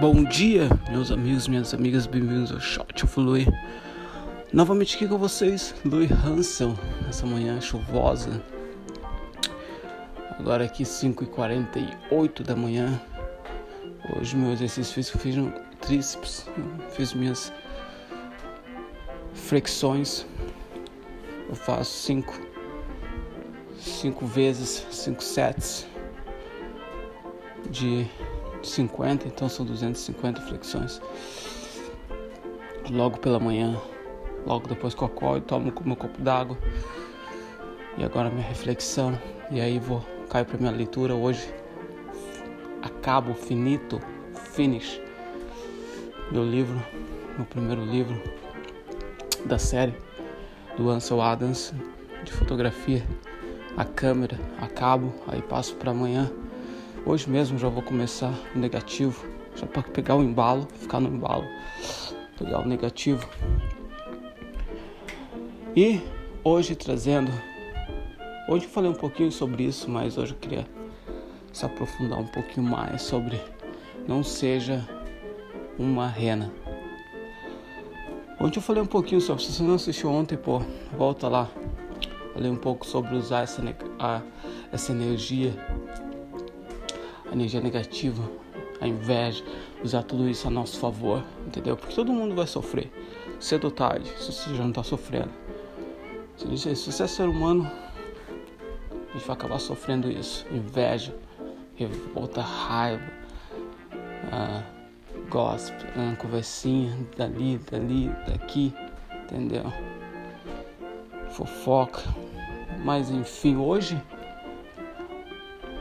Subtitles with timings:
[0.00, 3.46] Bom dia, meus amigos, minhas amigas, bem-vindos ao Shot of Louis.
[4.52, 6.76] Novamente aqui com vocês, Louis Hansen,
[7.06, 8.42] nessa manhã chuvosa.
[10.38, 13.00] Agora aqui 5h48 da manhã.
[14.16, 16.48] Hoje meu exercício físico fiz um tríceps,
[16.90, 17.52] fiz minhas
[19.32, 20.26] flexões.
[21.48, 22.34] Eu faço 5
[23.78, 25.86] cinco vezes, 5 sets
[27.70, 28.06] de
[28.68, 31.00] 50, então são 250 flexões.
[32.90, 33.80] Logo pela manhã,
[34.46, 36.58] logo depois que eu acordo, tomo meu copo d'água.
[37.96, 39.18] E agora minha reflexão.
[39.50, 41.52] E aí vou cair para minha leitura hoje.
[42.82, 44.00] Acabo finito,
[44.52, 45.00] finish.
[46.30, 46.82] Meu livro,
[47.36, 48.20] meu primeiro livro
[49.44, 49.94] da série
[50.76, 51.72] do Ansel Adams
[52.24, 53.02] de fotografia.
[53.76, 56.30] A câmera, acabo, aí passo para amanhã
[57.06, 61.44] Hoje mesmo já vou começar o negativo, já para pegar o embalo, ficar no embalo,
[62.38, 63.28] pegar o negativo.
[65.76, 66.00] E
[66.42, 67.30] hoje trazendo,
[68.48, 70.66] hoje eu falei um pouquinho sobre isso, mas hoje eu queria
[71.52, 73.38] se aprofundar um pouquinho mais sobre
[74.08, 74.82] não seja
[75.78, 76.50] uma rena.
[78.40, 80.62] Ontem eu falei um pouquinho sobre, se você não assistiu ontem, pô,
[80.96, 81.50] volta lá.
[82.32, 83.62] Falei um pouco sobre usar essa,
[84.72, 85.52] essa energia
[87.34, 88.22] energia negativa,
[88.80, 89.44] a inveja,
[89.82, 91.76] usar tudo isso a nosso favor, entendeu?
[91.76, 92.90] Porque todo mundo vai sofrer,
[93.38, 95.30] cedo ou tarde, se você já não está sofrendo.
[96.36, 97.70] Se você é ser humano,
[98.90, 101.14] a gente vai acabar sofrendo isso: inveja,
[101.76, 103.04] revolta, raiva,
[104.32, 104.62] ah,
[105.30, 108.74] gossip, ah, conversinha dali, dali, daqui,
[109.22, 109.72] entendeu?
[111.30, 112.02] Fofoca.
[112.84, 114.00] Mas enfim, hoje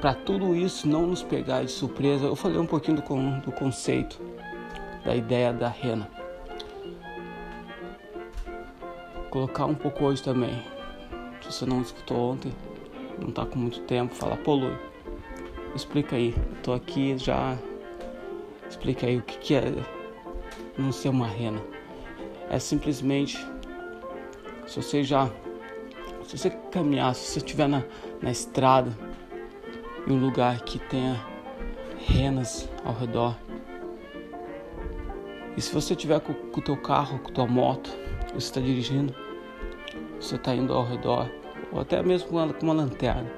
[0.00, 4.18] para tudo isso não nos pegar de surpresa, eu falei um pouquinho do, do conceito,
[5.04, 6.08] da ideia da rena.
[9.28, 10.62] Colocar um pouco hoje também.
[11.42, 12.52] Se você não escutou ontem,
[13.20, 14.76] não está com muito tempo, fala, pô, Lu,
[15.74, 16.34] explica aí.
[16.62, 17.56] Tô aqui já.
[18.68, 19.72] Explica aí o que, que é
[20.78, 21.60] não ser uma rena.
[22.48, 23.38] É simplesmente
[24.66, 25.30] se você já.
[26.24, 27.82] Se você caminhar, se você estiver na,
[28.22, 29.09] na estrada
[30.10, 31.20] um lugar que tenha
[31.98, 33.36] renas ao redor.
[35.56, 37.90] E se você tiver com o teu carro, com tua moto,
[38.28, 39.14] você está dirigindo,
[40.18, 41.30] você está indo ao redor,
[41.72, 43.30] ou até mesmo com uma, com uma lanterna,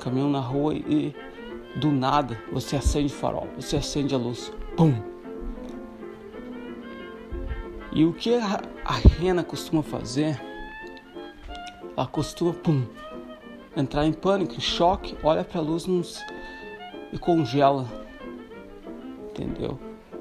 [0.00, 1.14] caminhando na rua e
[1.76, 4.94] do nada você acende o farol, você acende a luz, pum!
[7.92, 10.40] E o que a, a rena costuma fazer?
[11.96, 12.84] Ela costuma, pum,
[13.76, 16.22] entrar em pânico, em choque, olha para a luz nos...
[17.12, 17.86] e congela.
[19.30, 19.78] Entendeu?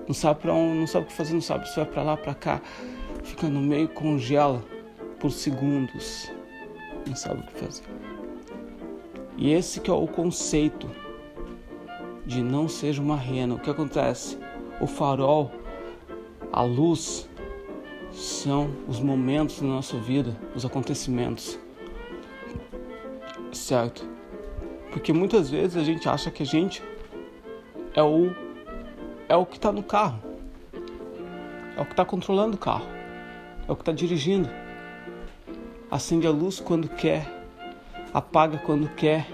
[0.08, 2.18] Não sabe para onde, não sabe o que fazer, não sabe se vai para lá,
[2.18, 2.62] para cá,
[3.24, 4.64] fica no meio, congela
[5.20, 6.32] por segundos.
[7.08, 7.84] Não sabe o que fazer.
[9.38, 10.90] E esse que é o conceito
[12.26, 13.56] de não seja uma rena.
[13.56, 14.38] O que acontece?
[14.80, 15.52] O farol,
[16.52, 17.30] a luz
[18.12, 21.60] são os momentos da nossa vida, os acontecimentos
[23.58, 24.08] certo.
[24.92, 26.84] Porque muitas vezes a gente acha que a gente
[27.96, 28.32] é o
[29.28, 30.22] é o que está no carro.
[31.76, 32.86] É o que está controlando o carro.
[33.68, 34.50] É o que está dirigindo.
[35.90, 37.28] Acende a luz quando quer,
[38.14, 39.28] apaga quando quer,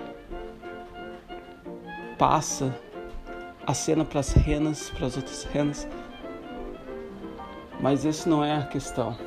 [2.17, 2.77] passa
[3.65, 5.87] a cena para as renas, para as outras renas.
[7.79, 9.17] Mas esse não é a questão.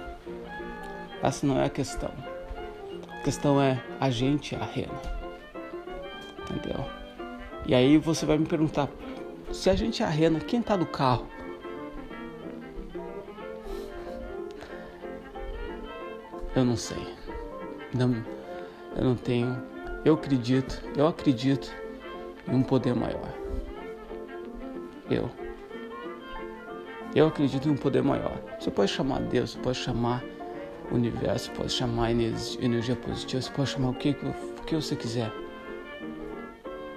[1.22, 2.10] Essa não é a questão.
[3.22, 5.00] A questão é a gente a rena.
[6.40, 6.84] Entendeu?
[7.64, 8.88] E aí você vai me perguntar,
[9.52, 11.28] se a gente é a rena, quem tá no carro?
[16.56, 16.98] Eu não sei.
[17.94, 18.12] Não,
[18.96, 19.56] eu não tenho.
[20.04, 21.72] Eu acredito, eu acredito
[22.48, 23.32] em um poder maior.
[25.08, 25.30] Eu.
[27.14, 28.36] Eu acredito em um poder maior.
[28.58, 30.24] Você pode chamar Deus, você pode chamar
[30.92, 35.32] universo, pode chamar energia positiva, você pode chamar o que, o que você quiser.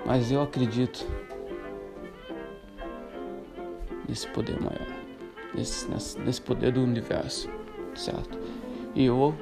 [0.05, 1.05] Mas eu acredito
[4.07, 4.87] nesse poder maior,
[5.53, 7.49] nesse, nesse, nesse poder do universo,
[7.95, 8.37] certo?
[8.93, 9.33] E eu,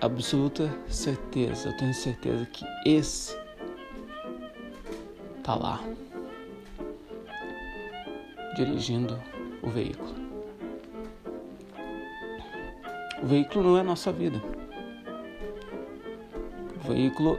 [0.00, 3.36] absoluta certeza, eu tenho certeza que esse
[5.42, 5.80] tá lá,
[8.56, 9.20] dirigindo
[9.62, 10.31] o veículo.
[13.22, 14.42] O veículo não é a nossa vida.
[16.76, 17.38] O veículo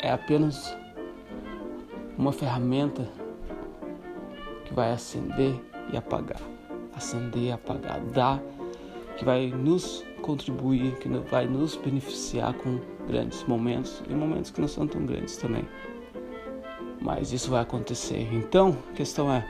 [0.00, 0.76] é apenas
[2.18, 3.08] uma ferramenta
[4.64, 5.54] que vai acender
[5.92, 6.40] e apagar,
[6.94, 8.42] acender e apagar, dar
[9.16, 14.68] que vai nos contribuir, que vai nos beneficiar com grandes momentos e momentos que não
[14.68, 15.66] são tão grandes também.
[17.00, 18.28] Mas isso vai acontecer.
[18.32, 19.46] Então, a questão é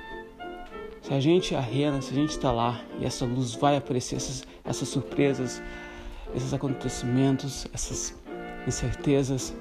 [1.03, 4.47] se a gente arrena, se a gente está lá e essa luz vai aparecer, essas,
[4.65, 5.63] essas surpresas,
[6.35, 8.15] esses acontecimentos, essas
[8.67, 9.55] incertezas,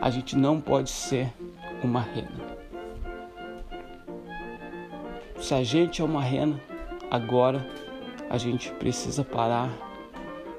[0.00, 1.32] a gente não pode ser
[1.82, 2.56] uma rena.
[5.38, 6.60] Se a gente é uma rena,
[7.10, 7.68] agora
[8.30, 9.70] a gente precisa parar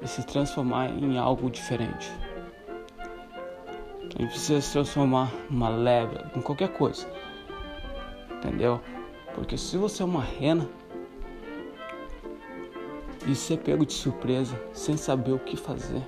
[0.00, 2.10] e se transformar em algo diferente.
[4.00, 7.06] A gente precisa se transformar numa lebre, em qualquer coisa.
[8.30, 8.80] Entendeu?
[9.38, 10.68] Porque se você é uma rena
[13.24, 16.02] e ser pego de surpresa sem saber o que fazer.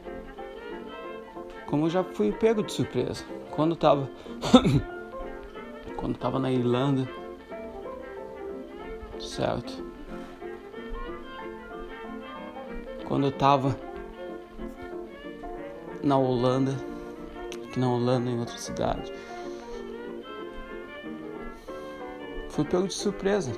[1.65, 3.25] Como eu já fui pego de surpresa.
[3.53, 4.11] Quando tava.
[5.97, 7.09] quando tava na Irlanda.
[9.21, 9.73] Certo?
[13.06, 13.79] Quando eu tava
[16.03, 16.75] na Holanda,
[17.65, 19.12] aqui na Holanda, em outra cidade.
[22.61, 23.53] Fui pego de surpresa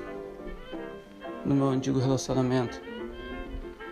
[1.43, 2.81] no meu antigo relacionamento.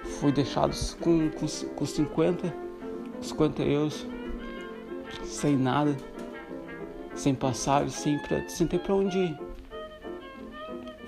[0.06, 2.56] Fui deixado com, com, com 50,
[3.20, 4.08] 50 euros,
[5.26, 5.98] sem nada,
[7.14, 9.40] sem passagem, sem, pra, sem ter pra onde ir.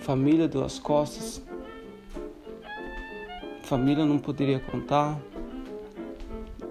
[0.02, 1.42] Família deu as costas,
[3.64, 5.18] família não poderia contar,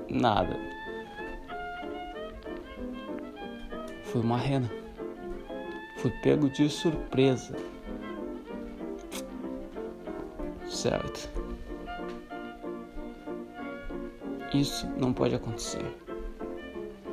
[0.07, 0.61] nada.
[4.05, 4.82] Foi uma rena.
[6.03, 7.57] Fui pego de surpresa.
[10.69, 11.31] Certo.
[14.53, 15.87] Isso não pode acontecer.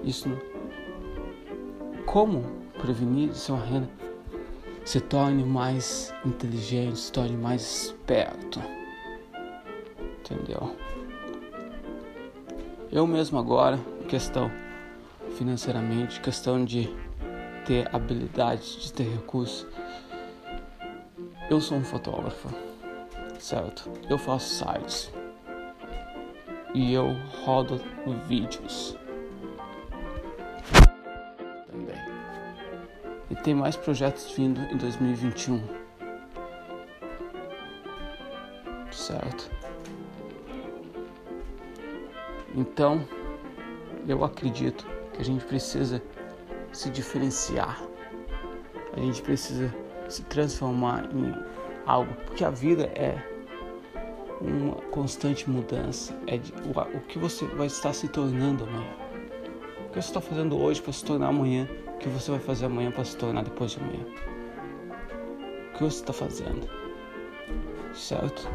[0.03, 0.39] Isso não...
[2.07, 2.41] Como
[2.81, 3.87] prevenir ser uma rena?
[4.83, 8.59] Se torne mais inteligente, se torne mais esperto.
[10.17, 10.75] Entendeu?
[12.91, 14.49] Eu mesmo agora, questão
[15.37, 16.89] financeiramente, questão de
[17.69, 19.67] ter habilidade, de ter recursos.
[21.51, 22.49] Eu sou um fotógrafo,
[23.37, 23.91] certo?
[24.09, 25.13] Eu faço sites
[26.73, 27.79] e eu rodo
[28.27, 28.97] vídeos
[31.67, 31.95] também.
[33.29, 35.61] E tem mais projetos vindo em 2021,
[38.91, 39.51] certo?
[42.55, 43.07] Então,
[44.07, 46.01] eu acredito que a gente precisa
[46.71, 47.81] se diferenciar.
[48.93, 49.73] A gente precisa
[50.07, 51.33] se transformar em
[51.85, 53.17] algo, porque a vida é
[54.41, 56.17] uma constante mudança.
[56.27, 58.93] É de, o, o, que você vai estar se tornando amanhã.
[59.85, 61.67] O que você está fazendo hoje para se tornar amanhã?
[61.95, 64.05] O que você vai fazer amanhã para se tornar depois de amanhã?
[65.69, 66.69] O que você está fazendo?
[67.93, 68.47] Certo?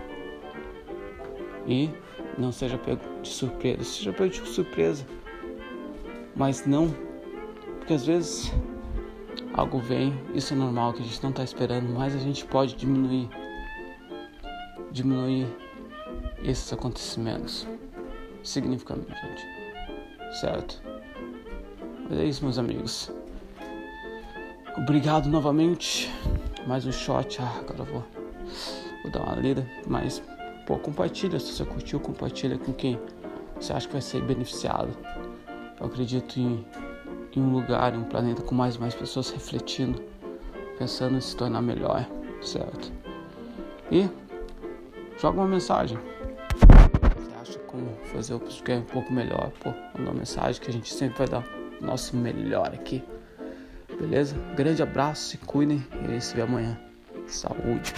[1.66, 1.90] E
[2.38, 3.84] não seja pego de surpresa.
[3.84, 5.04] Seja pego de surpresa.
[6.36, 6.94] Mas não
[7.84, 8.50] porque às vezes
[9.52, 12.74] algo vem, isso é normal, que a gente não está esperando, mas a gente pode
[12.76, 13.28] diminuir,
[14.90, 15.46] diminuir
[16.42, 17.68] esses acontecimentos
[18.42, 19.46] significativamente,
[20.40, 20.82] certo?
[22.08, 23.12] Mas é isso, meus amigos.
[24.78, 26.10] Obrigado novamente.
[26.66, 27.38] Mais um shot.
[27.42, 28.04] Ah, agora vou,
[29.02, 29.66] vou dar uma lida.
[29.86, 30.22] Mas,
[30.66, 31.38] pô, compartilha.
[31.38, 32.98] Se você curtiu, compartilha com quem
[33.60, 34.90] você acha que vai ser beneficiado.
[35.78, 36.64] Eu acredito em
[37.36, 40.02] em um lugar, em um planeta com mais e mais pessoas refletindo,
[40.78, 42.06] pensando em se tornar melhor,
[42.40, 42.92] certo?
[43.90, 44.08] E
[45.18, 45.98] joga uma mensagem.
[47.16, 49.50] Você acha como fazer o podcast um pouco melhor?
[49.60, 51.44] Pô, manda uma mensagem que a gente sempre vai dar
[51.80, 53.02] o nosso melhor aqui.
[54.00, 54.36] Beleza?
[54.56, 56.78] Grande abraço, se cuidem e se vê amanhã.
[57.26, 57.92] Saúde!